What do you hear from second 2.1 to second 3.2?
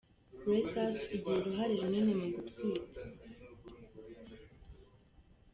mu gutwita.